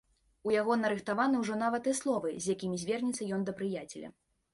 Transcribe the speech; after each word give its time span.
У 0.49 0.51
яго 0.53 0.77
нарыхтаваны 0.83 1.41
ўжо 1.41 1.57
нават 1.63 1.89
і 1.91 1.93
словы, 1.99 2.31
з 2.45 2.55
якімі 2.57 2.81
звернецца 2.85 3.29
ён 3.37 3.45
да 3.51 3.55
прыяцеля. 3.61 4.09